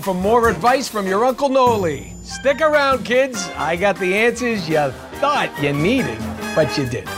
[0.00, 2.14] Time for more advice from your Uncle Noli.
[2.22, 3.50] Stick around, kids.
[3.54, 4.90] I got the answers you
[5.20, 6.18] thought you needed,
[6.54, 7.14] but you didn't.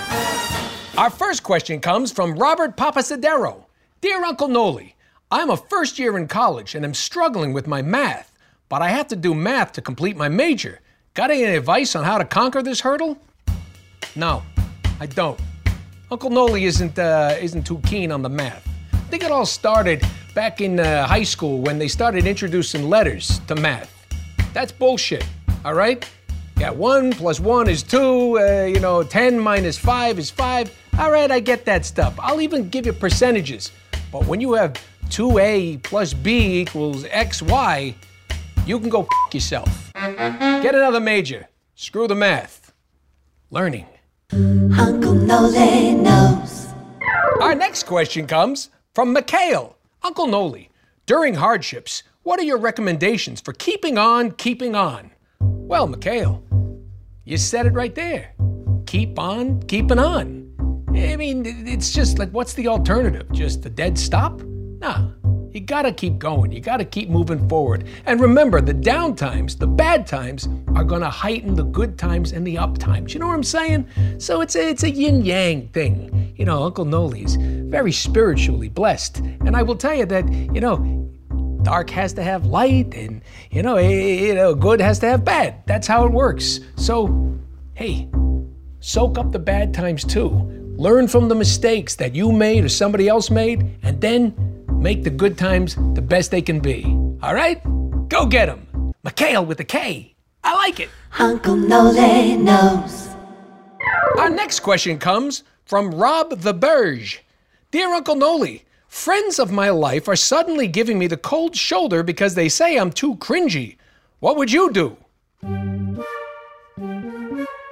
[0.99, 3.67] Our first question comes from Robert Papasadero.
[4.01, 4.97] Dear Uncle Noli,
[5.31, 8.33] I'm a first year in college and am struggling with my math,
[8.69, 10.81] but I have to do math to complete my major.
[11.15, 13.17] Got any advice on how to conquer this hurdle?
[14.17, 14.43] No,
[14.99, 15.39] I don't.
[16.11, 18.69] Uncle Noli isn't uh, isn't too keen on the math.
[18.93, 23.41] I think it all started back in uh, high school when they started introducing letters
[23.47, 23.91] to math.
[24.53, 25.27] That's bullshit,
[25.65, 26.09] all right?
[26.59, 30.71] Yeah, one plus one is two, uh, you know, 10 minus five is five.
[30.99, 32.15] All right, I get that stuff.
[32.19, 33.73] I'll even give you percentages.
[34.13, 34.75] But when you have
[35.09, 37.95] 2a plus b equals xy,
[38.67, 39.93] you can go f- yourself.
[39.95, 41.49] Get another major.
[41.75, 42.73] Screw the math.
[43.51, 43.87] Learning.
[44.33, 46.69] Uncle Noli knows.
[47.41, 49.77] Our next question comes from Mikhail.
[50.05, 50.69] Uncle Noli,
[51.07, 55.13] during hardships, what are your recommendations for keeping on keeping on?
[55.39, 56.43] Well, Mikhail,
[57.25, 58.35] you said it right there.
[58.87, 60.53] Keep on keeping on.
[60.89, 63.31] I mean, it's just like, what's the alternative?
[63.31, 64.43] Just a dead stop?
[64.43, 65.11] Nah.
[65.53, 66.51] You gotta keep going.
[66.51, 67.85] You gotta keep moving forward.
[68.07, 72.47] And remember, the down times, the bad times, are gonna heighten the good times and
[72.47, 73.13] the up times.
[73.13, 73.87] You know what I'm saying?
[74.19, 76.33] So it's a, it's a yin yang thing.
[76.37, 77.37] You know, Uncle Noli's
[77.73, 79.19] very spiritually blessed.
[79.19, 80.77] And I will tell you that, you know,
[81.63, 85.25] dark has to have light and, you know, eh, you know, good has to have
[85.25, 85.55] bad.
[85.67, 86.61] That's how it works.
[86.77, 87.35] So,
[87.73, 88.09] hey,
[88.81, 90.29] soak up the bad times too.
[90.77, 94.35] Learn from the mistakes that you made or somebody else made, and then
[94.69, 96.85] make the good times the best they can be.
[97.23, 97.63] All right?
[98.09, 98.93] Go get 'em.
[99.03, 100.15] Mikhail with a K.
[100.45, 100.91] I like it.
[101.19, 103.09] Uncle Noli knows.
[104.19, 107.23] Our next question comes from Rob the Burge.
[107.73, 112.35] Dear Uncle Noli, friends of my life are suddenly giving me the cold shoulder because
[112.35, 113.79] they say I'm too cringy.
[114.21, 114.95] What would you do?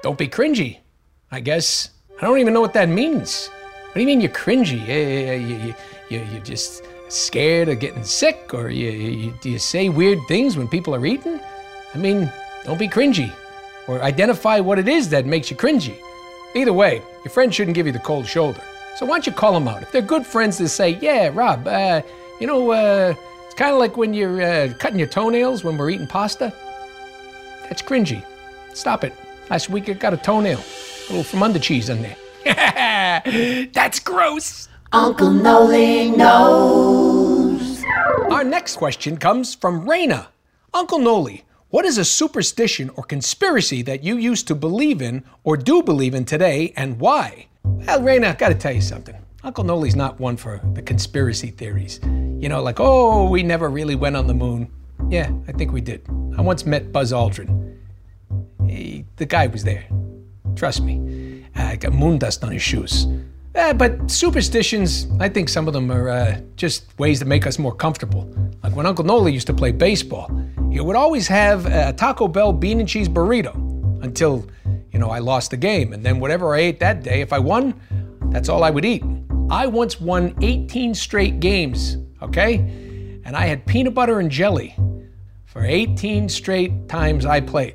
[0.03, 0.79] Don't be cringy.
[1.31, 1.91] I guess.
[2.19, 3.49] I don't even know what that means.
[3.49, 4.81] What do you mean you're cringy?
[4.89, 5.75] You, you,
[6.09, 10.57] you, you're just scared of getting sick, or you, you, do you say weird things
[10.57, 11.39] when people are eating?
[11.95, 12.33] I mean,
[12.65, 13.31] don't be cringy,
[13.87, 15.99] or identify what it is that makes you cringy.
[16.55, 18.63] Either way, your friend shouldn't give you the cold shoulder.
[18.97, 19.83] So why don't you call them out?
[19.83, 22.03] If they're good friends to say, yeah, Rob, uh,
[22.41, 23.15] you know, uh,
[23.47, 26.53] it's kind of like when you're uh, cutting your toenails when we're eating pasta.
[27.69, 28.25] That's cringy.
[28.75, 29.15] Stop it.
[29.49, 32.17] Last week I got a toenail, a little from under cheese in there.
[33.73, 34.69] That's gross.
[34.93, 37.83] Uncle Noli knows.
[38.31, 40.27] Our next question comes from Raina.
[40.75, 45.57] Uncle Noli, what is a superstition or conspiracy that you used to believe in or
[45.57, 47.47] do believe in today and why?
[47.63, 49.15] Well, Raina, I gotta tell you something.
[49.45, 52.01] Uncle Noli's not one for the conspiracy theories.
[52.03, 54.69] You know, like, oh, we never really went on the moon.
[55.09, 56.05] Yeah, I think we did.
[56.37, 57.77] I once met Buzz Aldrin.
[58.67, 59.85] He, the guy was there.
[60.57, 61.45] Trust me.
[61.55, 63.07] I got moon dust on his shoes.
[63.55, 67.59] Uh, but superstitions, I think some of them are uh, just ways to make us
[67.59, 68.29] more comfortable.
[68.63, 70.31] Like when Uncle Noli used to play baseball,
[70.71, 73.55] he would always have a Taco Bell bean and cheese burrito
[74.03, 74.47] until,
[74.93, 75.93] you know, I lost the game.
[75.93, 77.81] And then whatever I ate that day, if I won,
[78.31, 79.03] that's all I would eat.
[79.51, 82.55] I once won 18 straight games, okay?
[83.25, 84.77] And I had peanut butter and jelly
[85.45, 87.75] for 18 straight times I played.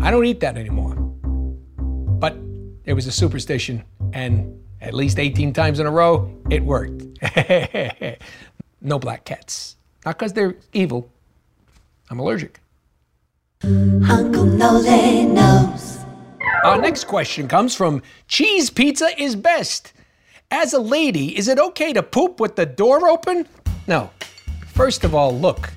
[0.00, 0.94] I don't eat that anymore.
[0.96, 2.38] But
[2.86, 3.84] it was a superstition,
[4.14, 7.04] and at least 18 times in a row, it worked.
[8.80, 9.76] no black cats.
[10.06, 11.10] Not because they're evil,
[12.10, 12.60] I'm allergic.
[13.62, 15.98] Uncle Noli knows.
[16.64, 19.92] Our next question comes from Cheese Pizza is Best.
[20.50, 23.46] As a lady, is it okay to poop with the door open?
[23.86, 24.10] No.
[24.66, 25.72] First of all, look.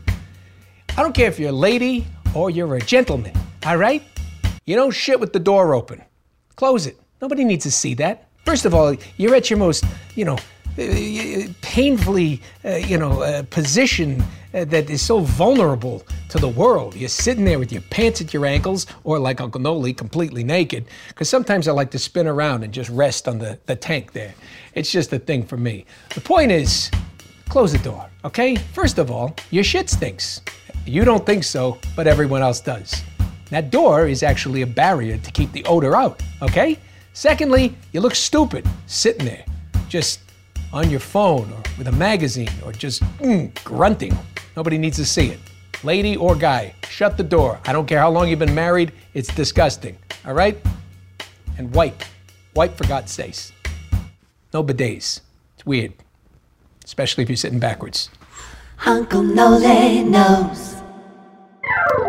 [0.97, 3.33] I don't care if you're a lady or you're a gentleman,
[3.65, 4.03] all right?
[4.65, 6.03] You don't shit with the door open.
[6.55, 6.99] Close it.
[7.21, 8.27] Nobody needs to see that.
[8.45, 9.83] First of all, you're at your most,
[10.15, 10.37] you know,
[11.61, 16.95] painfully, uh, you know, uh, position uh, that is so vulnerable to the world.
[16.95, 20.85] You're sitting there with your pants at your ankles, or like Uncle Noli, completely naked.
[21.07, 24.33] Because sometimes I like to spin around and just rest on the, the tank there.
[24.75, 25.85] It's just a thing for me.
[26.13, 26.91] The point is,
[27.49, 28.55] close the door, okay?
[28.55, 30.41] First of all, your shit stinks.
[30.85, 33.01] You don't think so, but everyone else does.
[33.49, 36.77] That door is actually a barrier to keep the odor out, okay?
[37.13, 39.43] Secondly, you look stupid sitting there,
[39.89, 40.19] just
[40.73, 44.17] on your phone or with a magazine or just mm, grunting.
[44.55, 45.39] Nobody needs to see it.
[45.83, 47.59] Lady or guy, shut the door.
[47.65, 50.57] I don't care how long you've been married, it's disgusting, all right?
[51.57, 52.03] And wipe.
[52.55, 53.51] Wipe for God's sakes.
[54.53, 55.21] No bidets.
[55.55, 55.93] It's weird,
[56.83, 58.09] especially if you're sitting backwards.
[58.85, 60.75] Uncle Noli knows.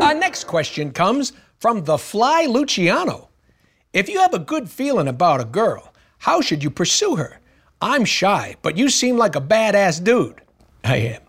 [0.02, 3.28] Our next question comes from the Fly Luciano.
[3.92, 7.37] If you have a good feeling about a girl, how should you pursue her?
[7.80, 10.40] I'm shy, but you seem like a badass dude.
[10.82, 11.22] I am.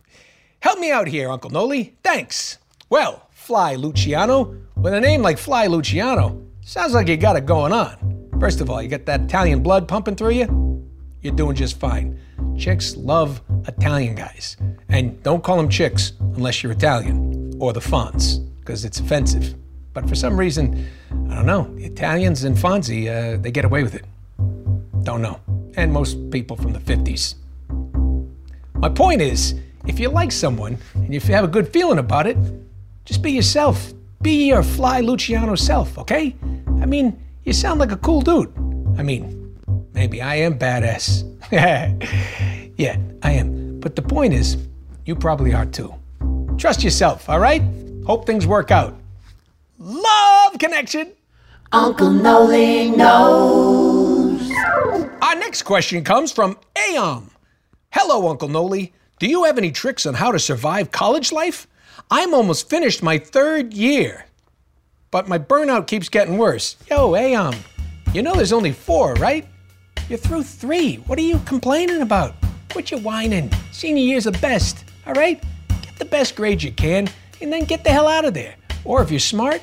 [0.62, 1.96] Help me out here, Uncle Noli.
[2.04, 2.58] Thanks.
[2.90, 7.72] Well, Fly Luciano, with a name like Fly Luciano, sounds like you got it going
[7.72, 8.30] on.
[8.40, 10.88] First of all, you got that Italian blood pumping through you?
[11.22, 12.20] You're doing just fine.
[12.58, 14.58] Chicks love Italian guys.
[14.88, 19.56] And don't call them chicks unless you're Italian, or the Fonz, because it's offensive.
[19.94, 20.88] But for some reason,
[21.30, 24.06] I don't know, Italians and Fonzie, uh, they get away with it.
[25.04, 25.40] Don't know.
[25.80, 27.36] And most people from the 50s.
[28.76, 29.56] My point is,
[29.88, 32.36] if you like someone and if you have a good feeling about it,
[33.06, 33.94] just be yourself.
[34.22, 36.36] Be your fly Luciano self, okay?
[36.82, 38.52] I mean, you sound like a cool dude.
[38.98, 39.56] I mean,
[39.94, 41.24] maybe I am badass.
[42.78, 43.80] yeah, I am.
[43.80, 44.58] But the point is,
[45.06, 45.94] you probably are too.
[46.58, 47.64] Trust yourself, all right?
[48.06, 49.00] Hope things work out.
[49.78, 51.14] Love connection.
[51.72, 53.79] Uncle Noli knows.
[55.22, 57.32] Our next question comes from Aom.
[57.92, 58.94] Hello, Uncle Noli.
[59.20, 61.68] Do you have any tricks on how to survive college life?
[62.10, 64.26] I'm almost finished my third year,
[65.12, 66.78] but my burnout keeps getting worse.
[66.90, 67.58] Yo, Aom,
[68.14, 69.46] you know there's only four, right?
[70.08, 70.96] You're through three.
[70.96, 72.36] What are you complaining about?
[72.72, 73.52] Quit your whining.
[73.74, 75.44] Senior year's the best, all right?
[75.82, 77.10] Get the best grades you can,
[77.42, 78.56] and then get the hell out of there.
[78.86, 79.62] Or if you're smart,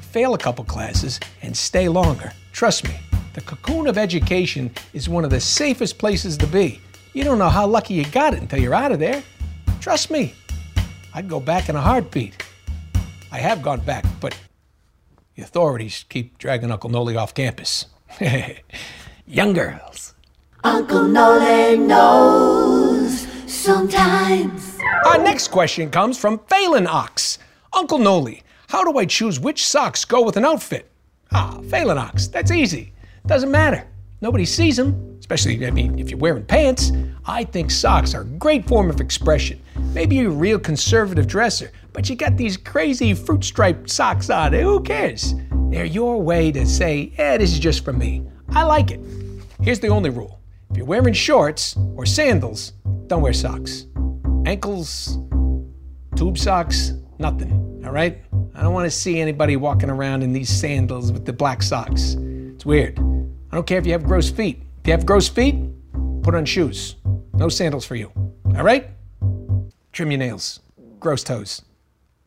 [0.00, 2.32] fail a couple classes and stay longer.
[2.52, 2.96] Trust me,
[3.38, 6.80] the cocoon of education is one of the safest places to be.
[7.12, 9.22] You don't know how lucky you got it until you're out of there.
[9.80, 10.34] Trust me,
[11.14, 12.42] I'd go back in a heartbeat.
[13.30, 14.36] I have gone back, but
[15.36, 17.86] the authorities keep dragging Uncle Noli off campus.
[19.26, 20.14] Young girls.
[20.64, 23.20] Uncle Noli knows.
[23.46, 24.80] Sometimes.
[25.06, 27.38] Our next question comes from Phelan Ox.
[27.72, 30.90] Uncle Noli, how do I choose which socks go with an outfit?
[31.30, 32.94] Ah, Phelan Ox, that's easy.
[33.28, 33.86] Doesn't matter.
[34.22, 36.92] Nobody sees them, especially, I mean, if you're wearing pants.
[37.26, 39.60] I think socks are a great form of expression.
[39.92, 44.54] Maybe you're a real conservative dresser, but you got these crazy fruit striped socks on.
[44.54, 44.62] Eh?
[44.62, 45.34] Who cares?
[45.68, 48.26] They're your way to say, yeah, this is just for me.
[48.48, 49.00] I like it.
[49.60, 50.40] Here's the only rule
[50.70, 52.72] if you're wearing shorts or sandals,
[53.08, 53.84] don't wear socks.
[54.46, 55.18] Ankles,
[56.16, 57.82] tube socks, nothing.
[57.84, 58.22] All right?
[58.54, 62.16] I don't want to see anybody walking around in these sandals with the black socks.
[62.54, 62.98] It's weird.
[63.50, 64.60] I don't care if you have gross feet.
[64.80, 65.54] If you have gross feet,
[66.22, 66.96] put on shoes.
[67.34, 68.12] No sandals for you.
[68.56, 68.90] All right?
[69.92, 70.60] Trim your nails.
[71.00, 71.62] Gross toes.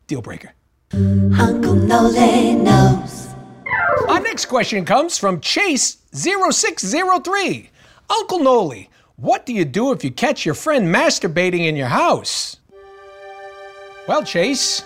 [0.08, 0.52] Deal breaker.
[0.92, 3.28] Uncle Noli knows.
[4.08, 7.68] Our next question comes from Chase0603.
[8.10, 12.56] Uncle Noli, what do you do if you catch your friend masturbating in your house?
[14.08, 14.82] Well, Chase,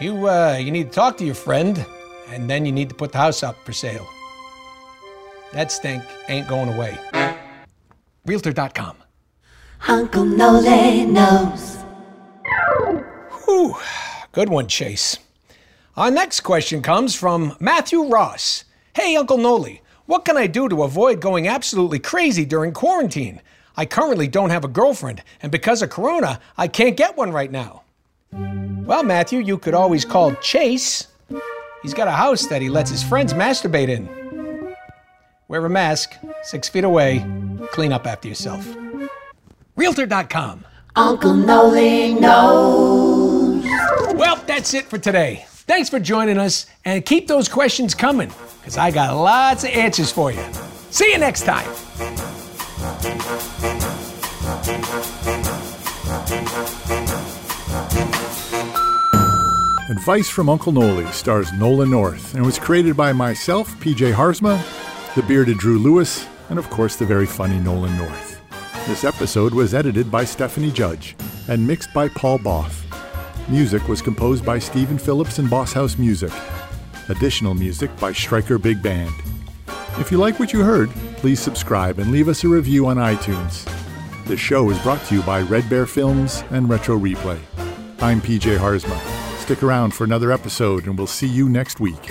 [0.00, 1.84] you uh, you need to talk to your friend,
[2.28, 4.08] and then you need to put the house up for sale.
[5.52, 6.98] That stink ain't going away.
[8.24, 8.96] Realtor.com.
[9.88, 11.78] Uncle Noli knows.
[13.44, 13.76] Whew,
[14.32, 15.18] good one, Chase.
[15.96, 18.64] Our next question comes from Matthew Ross.
[18.94, 23.40] Hey, Uncle Noli, what can I do to avoid going absolutely crazy during quarantine?
[23.76, 27.50] I currently don't have a girlfriend, and because of Corona, I can't get one right
[27.50, 27.82] now.
[28.32, 31.08] Well, Matthew, you could always call Chase.
[31.82, 34.19] He's got a house that he lets his friends masturbate in.
[35.50, 37.26] Wear a mask, six feet away,
[37.72, 38.64] clean up after yourself.
[39.74, 40.64] Realtor.com.
[40.94, 43.64] Uncle Noli knows.
[44.14, 45.44] Well, that's it for today.
[45.48, 50.12] Thanks for joining us, and keep those questions coming, because I got lots of answers
[50.12, 50.40] for you.
[50.90, 51.68] See you next time.
[59.90, 64.64] Advice from Uncle Noli stars Nolan North and was created by myself, PJ Haarsma,
[65.16, 68.40] the bearded Drew Lewis, and of course the very funny Nolan North.
[68.86, 71.16] This episode was edited by Stephanie Judge
[71.48, 72.86] and mixed by Paul Both.
[73.48, 76.32] Music was composed by Stephen Phillips and Boss House Music.
[77.08, 79.12] Additional music by Stryker Big Band.
[79.98, 83.68] If you like what you heard, please subscribe and leave us a review on iTunes.
[84.26, 87.40] The show is brought to you by Red Bear Films and Retro Replay.
[88.00, 88.96] I'm PJ Haarsma.
[89.40, 92.10] Stick around for another episode, and we'll see you next week.